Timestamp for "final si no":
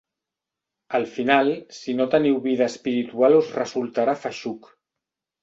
1.17-2.07